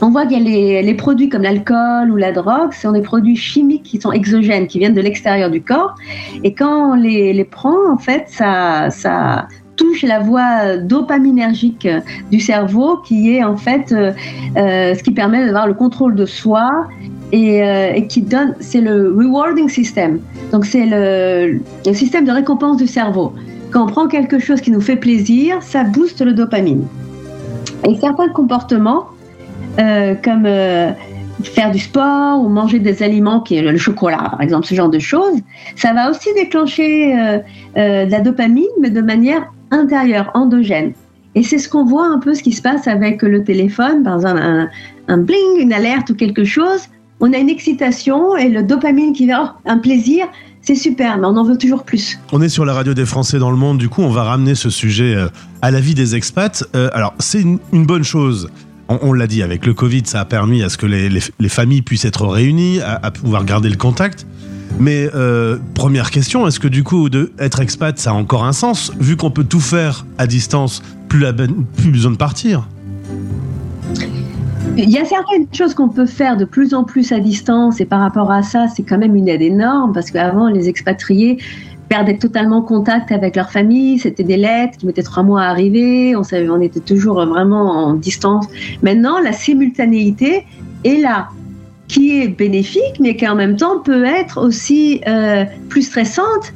[0.00, 2.92] on voit qu'il y a les, les produits comme l'alcool ou la drogue, ce sont
[2.92, 5.94] des produits chimiques qui sont exogènes, qui viennent de l'extérieur du corps.
[6.42, 9.46] Et quand on les, les prend, en fait, ça, ça
[9.76, 11.88] touche la voie dopaminergique
[12.30, 14.12] du cerveau, qui est en fait euh,
[14.56, 16.86] euh, ce qui permet d'avoir le contrôle de soi
[17.32, 20.20] et, euh, qui donne, c'est le rewarding system.
[20.52, 21.60] Donc c'est le,
[21.92, 23.32] système de récompense du cerveau.
[23.70, 26.86] Quand on prend quelque chose qui nous fait plaisir, ça booste le dopamine.
[27.88, 29.06] Et certains comportements,
[29.76, 30.46] comme
[31.42, 34.88] faire du sport ou manger des aliments qui est le chocolat par exemple ce genre
[34.88, 35.40] de choses
[35.74, 37.12] ça va aussi déclencher
[37.76, 40.92] de la dopamine mais de manière intérieure endogène
[41.34, 44.16] et c'est ce qu'on voit un peu ce qui se passe avec le téléphone par
[44.16, 44.40] exemple
[45.08, 46.82] un, bling une alerte ou quelque chose
[47.20, 50.26] on a une excitation et le dopamine qui va oh, un plaisir
[50.66, 52.18] c'est super, mais on en veut toujours plus.
[52.32, 54.54] On est sur la radio des Français dans le monde, du coup on va ramener
[54.54, 55.28] ce sujet euh,
[55.60, 56.64] à la vie des expats.
[56.74, 58.48] Euh, alors c'est une, bonne chose
[58.88, 61.48] on, l'a dit, avec le Covid, ça a permis à ce que les, les- les
[61.50, 64.26] familles puissent être réunies, à pouvoir garder le contact.
[64.78, 68.52] Mais euh, première question, est-ce que du coup, de être expat, ça a encore un
[68.52, 71.24] sens Vu qu'on peut tout faire à distance, plus,
[71.84, 72.68] besoin de partir?
[74.76, 77.84] Il y a certaines choses qu'on peut faire de plus en plus à distance et
[77.84, 81.38] par rapport à ça, c'est quand même une aide énorme parce qu'avant, les expatriés
[81.88, 84.00] perdaient totalement contact avec leur famille.
[84.00, 86.16] C'était des lettres qui mettaient trois mois à arriver.
[86.16, 88.46] On était toujours vraiment en distance.
[88.82, 90.44] Maintenant, la simultanéité
[90.82, 91.28] est là,
[91.88, 96.52] qui est bénéfique, mais qui en même temps peut être aussi euh, plus stressante.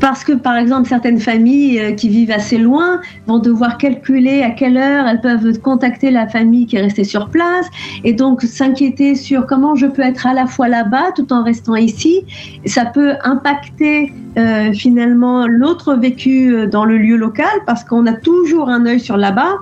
[0.00, 4.48] Parce que, par exemple, certaines familles euh, qui vivent assez loin vont devoir calculer à
[4.48, 7.66] quelle heure elles peuvent contacter la famille qui est restée sur place
[8.02, 11.76] et donc s'inquiéter sur comment je peux être à la fois là-bas tout en restant
[11.76, 12.24] ici.
[12.64, 18.70] Ça peut impacter euh, finalement l'autre vécu dans le lieu local parce qu'on a toujours
[18.70, 19.58] un œil sur là-bas.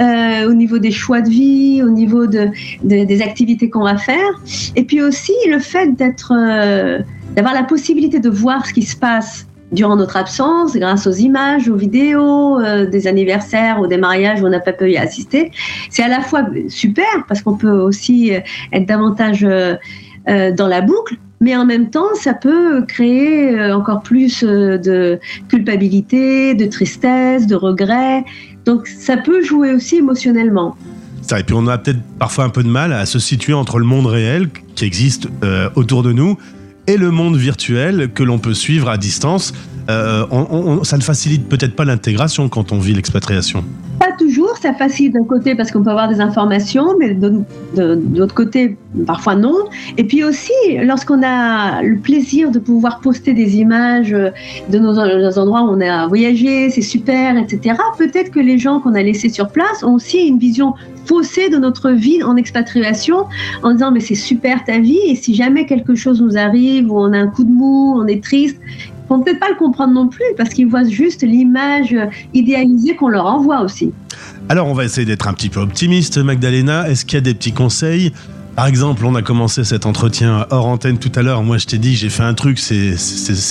[0.00, 2.48] Euh, au niveau des choix de vie, au niveau de,
[2.84, 4.30] de- des activités qu'on va faire,
[4.76, 7.00] et puis aussi le fait d'être, euh,
[7.34, 11.68] d'avoir la possibilité de voir ce qui se passe durant notre absence, grâce aux images,
[11.68, 15.50] aux vidéos, euh, des anniversaires ou des mariages où on n'a pas pu y assister.
[15.90, 18.32] C'est à la fois super parce qu'on peut aussi
[18.72, 19.46] être davantage
[20.26, 25.18] dans la boucle, mais en même temps, ça peut créer encore plus de
[25.48, 28.24] culpabilité, de tristesse, de regret.
[28.64, 30.76] Donc ça peut jouer aussi émotionnellement.
[31.22, 33.78] Ça, et puis on a peut-être parfois un peu de mal à se situer entre
[33.78, 36.38] le monde réel qui existe euh, autour de nous
[36.86, 39.52] et le monde virtuel que l'on peut suivre à distance.
[39.90, 43.64] Euh, on- on- ça ne facilite peut-être pas l'intégration quand on vit l'expatriation.
[43.98, 47.42] Pas toujours, ça facilite d'un côté parce qu'on peut avoir des informations, mais de,
[48.14, 49.54] l'autre côté, parfois non.
[49.96, 50.52] Et puis aussi,
[50.82, 54.30] lorsqu'on a le plaisir de pouvoir poster des images euh,
[54.70, 54.98] de nos,
[55.38, 59.28] endroits où on a voyagé, c'est super, etc., peut-être que les gens qu'on a laissés
[59.28, 60.74] sur place ont aussi une vision
[61.06, 63.24] faussée de notre vie en expatriation
[63.62, 66.98] en disant mais c'est super ta vie et si jamais quelque chose nous arrive ou
[66.98, 68.60] on a un coup de mou, on est triste,
[69.08, 71.96] ils vont peut-être pas le comprendre non plus parce qu'ils voient juste l'image
[72.34, 73.92] idéalisée qu'on leur envoie aussi.
[74.50, 76.88] Alors on va essayer d'être un petit peu optimiste, Magdalena.
[76.88, 78.12] Est-ce qu'il y a des petits conseils?
[78.56, 81.42] Par exemple, on a commencé cet entretien hors antenne tout à l'heure.
[81.42, 82.96] Moi, je t'ai dit, j'ai fait un truc ces,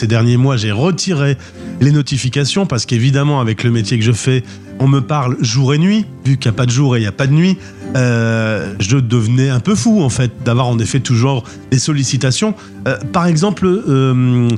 [0.08, 0.58] derniers mois.
[0.58, 1.38] J'ai retiré
[1.80, 4.44] les notifications parce qu'évidemment, avec le métier que je fais,
[4.80, 6.06] on me parle jour et nuit.
[6.26, 7.58] Vu qu'il n'y a pas de jour et il n'y a pas de nuit,
[7.96, 12.56] euh, je devenais un peu fou en fait d'avoir en effet toujours des sollicitations.
[12.88, 14.50] Euh, par exemple, euh,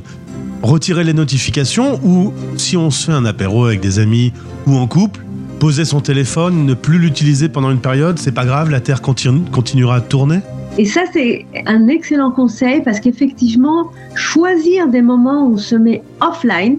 [0.62, 4.32] retirer les notifications ou si on se fait un apéro avec des amis
[4.66, 5.20] ou en couple,
[5.60, 9.44] poser son téléphone, ne plus l'utiliser pendant une période, c'est pas grave, la Terre continue-
[9.52, 10.40] continuera à tourner
[10.78, 16.02] Et ça, c'est un excellent conseil parce qu'effectivement, choisir des moments où on se met
[16.22, 16.78] offline,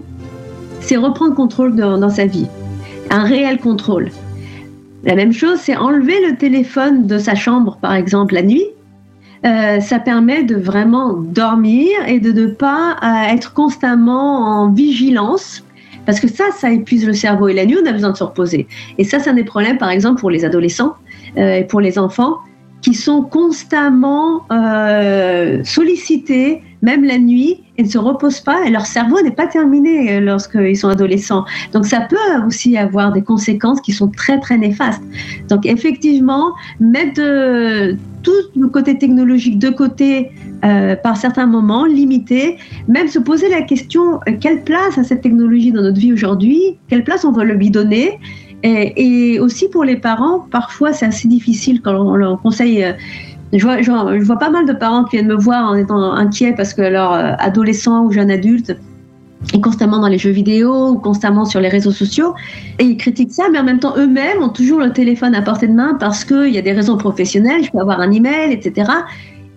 [0.80, 2.48] c'est reprendre contrôle dans sa vie.
[3.10, 4.10] Un réel contrôle.
[5.04, 8.66] La même chose, c'est enlever le téléphone de sa chambre, par exemple, la nuit.
[9.44, 15.64] Euh, ça permet de vraiment dormir et de ne pas euh, être constamment en vigilance.
[16.06, 17.48] Parce que ça, ça épuise le cerveau.
[17.48, 18.66] Et la nuit, on a besoin de se reposer.
[18.98, 20.94] Et ça, c'est un des problèmes, par exemple, pour les adolescents
[21.36, 22.38] euh, et pour les enfants
[22.82, 28.86] qui sont constamment euh, sollicités, même la nuit, et ne se reposent pas, et leur
[28.86, 31.44] cerveau n'est pas terminé euh, lorsqu'ils sont adolescents.
[31.72, 32.16] Donc ça peut
[32.46, 35.02] aussi avoir des conséquences qui sont très très néfastes.
[35.48, 40.30] Donc effectivement, mettre de- tout le côté technologique de côté
[40.64, 42.56] euh, par certains moments, limiter,
[42.86, 47.04] même se poser la question quelle place a cette technologie dans notre vie aujourd'hui, quelle
[47.04, 48.18] place on va lui donner?
[48.62, 52.84] Et, aussi pour les parents, parfois c'est assez difficile quand on leur conseille.
[52.84, 52.92] euh,
[53.52, 55.74] je vois, je, vois, je vois pas mal de parents qui viennent me voir en
[55.74, 58.76] étant inquiets parce que leur euh, adolescent ou jeune adulte
[59.52, 62.34] est constamment dans les jeux vidéo ou constamment sur les réseaux sociaux
[62.78, 65.66] et ils critiquent ça, mais en même temps eux-mêmes ont toujours le téléphone à portée
[65.66, 68.90] de main parce qu'il y a des raisons professionnelles, je peux avoir un email, etc.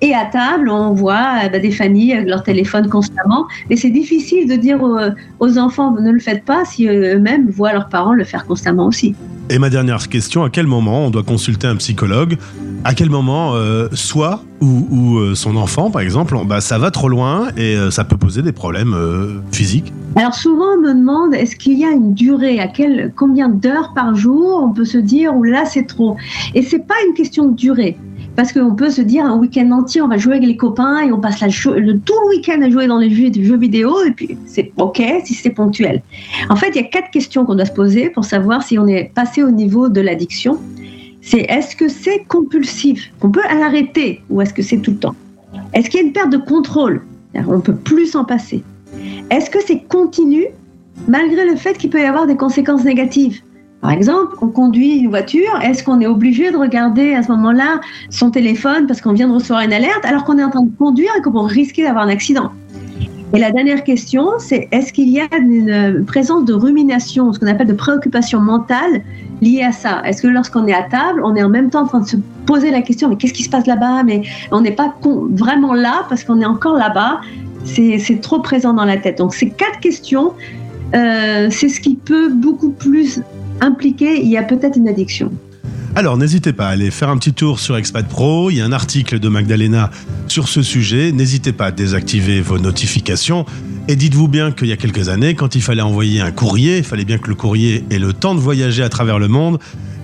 [0.06, 3.48] Et à table, on voit eh ben, des familles avec leur téléphone constamment.
[3.72, 5.00] Et c'est difficile de dire aux,
[5.40, 9.16] aux enfants ne le faites pas si eux-mêmes voient leurs parents le faire constamment aussi.
[9.50, 12.38] Et ma dernière question, à quel moment on doit consulter un psychologue?
[12.84, 16.92] À quel moment euh, soi ou, ou, euh, son enfant, par exemple, bah, ça va
[16.92, 19.92] trop loin et euh, ça peut poser des problèmes euh, physiques?
[20.18, 22.60] Alors souvent on me demande est-ce qu'il y a une durée?
[22.60, 26.16] À quel, combien d'heures par jour on peut se dire ou là c'est trop?
[26.54, 27.98] Et c'est pas une question de durée.
[28.36, 31.12] Parce qu'on peut se dire un week-end entier, on va jouer avec les copains et
[31.12, 34.38] on passe le, tout le week-end à jouer dans les jeux, jeux vidéo et puis
[34.46, 36.02] c'est ok si c'est ponctuel.
[36.50, 38.88] En fait, il y a quatre questions qu'on doit se poser pour savoir si on
[38.88, 40.60] est passé au niveau de l'addiction.
[41.22, 45.16] C'est est-ce que c'est compulsif, qu'on peut l'arrêter ou est-ce que c'est tout le temps?
[45.74, 47.04] Est-ce qu'il y a une perte de contrôle?
[47.48, 48.64] On peut plus s'en passer.
[49.30, 50.46] Est-ce que c'est continu
[51.08, 53.42] malgré le fait qu'il peut y avoir des conséquences négatives?
[53.82, 57.82] Par exemple, on conduit une voiture, est-ce qu'on est obligé de regarder à ce moment-là
[58.10, 60.76] son téléphone parce qu'on vient de recevoir une alerte alors qu'on est en train de
[60.78, 62.52] conduire et qu'on risque d'avoir un accident?
[63.34, 67.48] Et la dernière question, c'est est-ce qu'il y a une présence de rumination, ce qu'on
[67.48, 69.02] appelle de préoccupation mentale
[69.42, 70.02] liée à ça?
[70.06, 72.18] Est-ce que lorsqu'on est à table, on est en même temps en train de se
[72.46, 74.04] poser la question mais qu'est-ce qui se passe là-bas?
[74.04, 74.22] Mais
[74.52, 74.96] on n'est pas
[75.32, 77.20] vraiment là parce qu'on est encore là-bas.
[77.66, 79.18] C'est trop présent dans la tête.
[79.18, 80.34] Donc ces quatre questions,
[80.96, 83.22] euh, c'est ce qui peut beaucoup plus
[83.62, 85.32] impliqué, il y a peut-être une addiction.
[85.98, 88.66] Alors n'hésitez pas à aller faire un petit tour sur Expat Pro, il y a
[88.66, 89.92] un article de Magdalena
[90.28, 93.46] sur ce sujet, n'hésitez pas à désactiver vos notifications.
[93.88, 96.84] Et dites-vous bien qu'il y a quelques années, quand il fallait envoyer un courrier, il
[96.84, 99.58] fallait bien que le courrier ait le temps de voyager à travers le monde.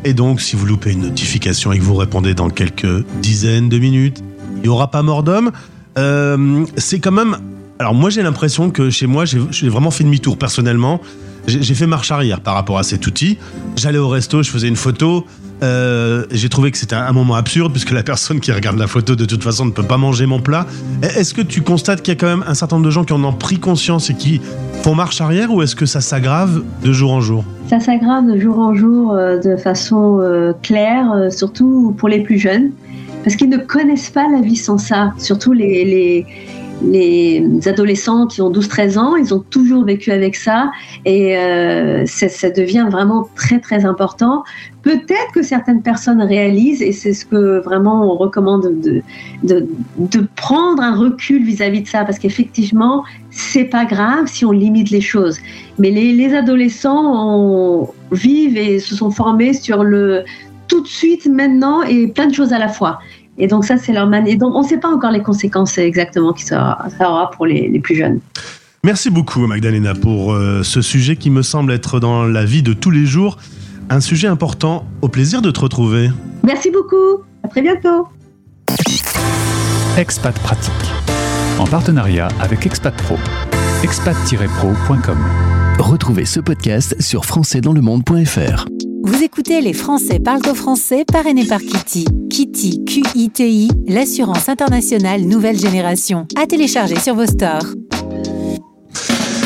[0.06, 3.78] Et donc si vous loupez une notification et que vous répondez dans quelques dizaines de
[3.78, 4.24] minutes,
[4.58, 5.52] il n'y aura pas mort d'homme.
[5.97, 7.36] Euh, c'est quand même...
[7.80, 11.02] Alors moi j'ai l'impression que chez moi j'ai vraiment fait demi-tour personnellement
[11.48, 13.38] j'ai fait marche arrière par rapport à cet outil.
[13.76, 15.26] J'allais au resto, je faisais une photo.
[15.64, 19.16] Euh, j'ai trouvé que c'était un moment absurde puisque la personne qui regarde la photo
[19.16, 20.66] de toute façon ne peut pas manger mon plat.
[21.04, 23.14] Est-ce que tu constates qu'il y a quand même un certain nombre de gens qui
[23.14, 24.42] en ont pris conscience et qui
[24.82, 27.44] font marche arrière ou est-ce que ça s'aggrave de jour en jour?
[27.70, 32.39] Ça s'aggrave de jour en jour euh, de façon euh, claire, surtout pour les plus
[32.39, 32.72] jeunes,
[33.24, 36.26] parce qu'ils ne connaissent pas la vie sans ça, surtout les, les
[36.84, 40.72] les adolescents qui ont 12-13 ans, ils ont toujours vécu avec ça
[41.06, 44.44] et euh, ça devient vraiment très très important.
[44.82, 50.96] Peut-être que certaines personnes réalisent, et c'est ce que vraiment on recommande de, prendre un
[50.96, 55.38] recul vis-à-vis -vis de ça, parce qu'effectivement, c'est pas grave si on limite les choses.
[55.78, 60.24] Mais les, les adolescents vivent et se sont formés sur le
[60.72, 63.00] tout de suite, maintenant, et plein de choses à la fois.
[63.38, 64.38] Et donc ça, c'est leur manière.
[64.38, 67.80] Donc on ne sait pas encore les conséquences exactement que ça aura pour les, les
[67.80, 68.20] plus jeunes.
[68.84, 72.74] Merci beaucoup Magdalena pour euh, ce sujet qui me semble être dans la vie de
[72.74, 73.38] tous les jours
[73.92, 74.86] un sujet important.
[75.02, 76.10] Au plaisir de te retrouver.
[76.44, 77.24] Merci beaucoup.
[77.44, 78.08] À très bientôt.
[79.98, 80.74] Expat Pratique.
[81.60, 83.18] En partenariat avec Expat Pro.
[83.84, 85.18] expat-pro.com.
[85.78, 88.91] Retrouvez ce podcast sur françaisdanslemonde.fr.
[89.04, 92.06] Vous écoutez Les Français parlent au français parrainé par Kitty.
[92.30, 96.28] Kitty, Q-I-T-I, l'assurance internationale nouvelle génération.
[96.41, 97.66] À télécharger sur vos stores.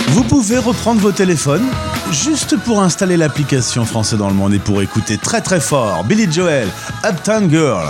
[0.09, 1.65] Vous pouvez reprendre vos téléphones
[2.11, 6.31] juste pour installer l'application Français dans le monde et pour écouter très très fort Billy
[6.31, 6.67] Joel,
[7.05, 7.85] Uptown Girl.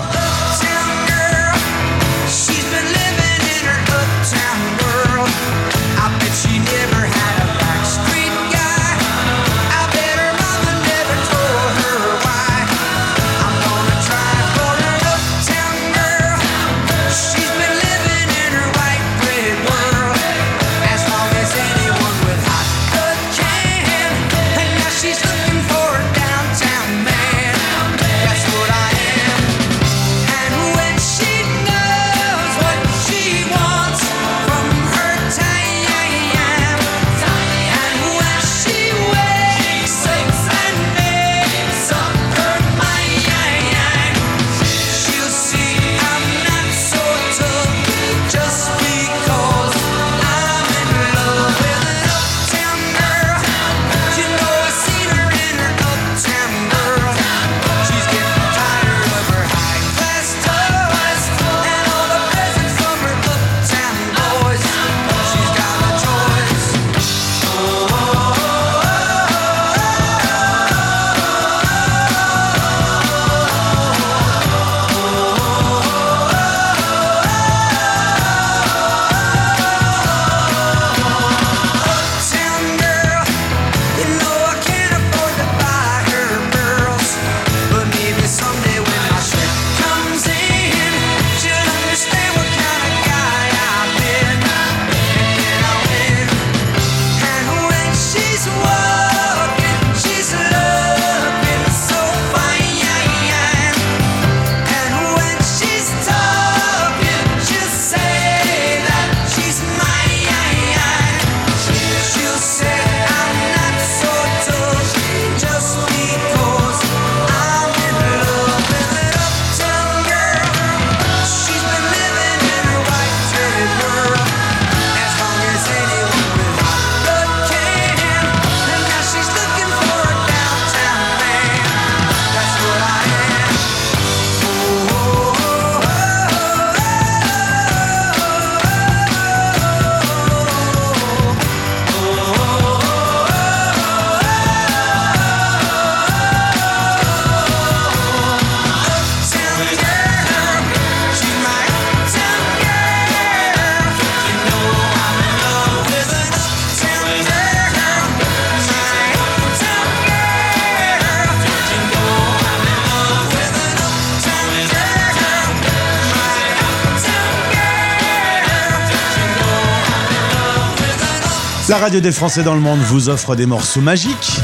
[171.75, 174.39] La radio des Français dans le monde vous offre des morceaux magiques.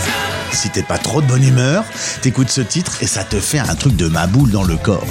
[0.52, 1.84] Si t'es pas trop de bonne humeur,
[2.22, 5.06] t'écoutes ce titre et ça te fait un truc de ma boule dans le corps.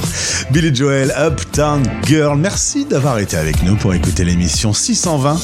[0.51, 5.39] Billy Joel, Uptown Girl, merci d'avoir été avec nous pour écouter l'émission 620.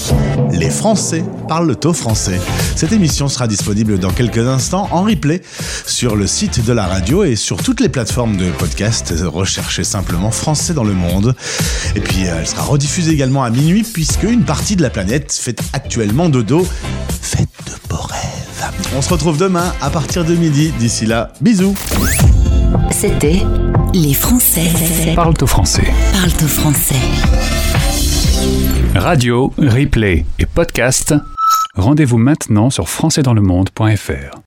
[0.52, 2.40] Les Français parlent au français.
[2.74, 5.42] Cette émission sera disponible dans quelques instants en replay
[5.86, 9.14] sur le site de la radio et sur toutes les plateformes de podcast.
[9.24, 11.34] Recherchez simplement Français dans le monde.
[11.94, 15.32] Et puis euh, elle sera rediffusée également à minuit puisque une partie de la planète
[15.32, 16.66] fait actuellement dodo.
[17.22, 18.15] Faites de rêves.
[18.94, 20.72] On se retrouve demain à partir de midi.
[20.78, 21.74] D'ici là, bisous.
[22.90, 23.42] C'était
[23.94, 24.70] Les Français
[25.14, 25.84] Parle au français.
[26.12, 26.94] parlent au français.
[28.94, 31.14] Radio, replay et podcast.
[31.74, 34.45] Rendez-vous maintenant sur françaisdanslemonde.fr.